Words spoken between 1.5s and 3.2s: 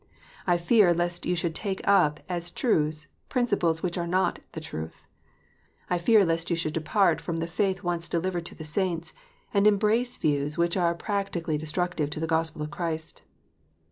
take up, as truths,